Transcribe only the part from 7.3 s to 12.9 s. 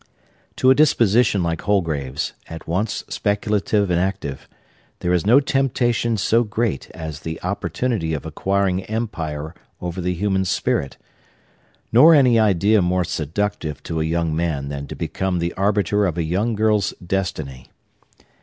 opportunity of acquiring empire over the human spirit; nor any idea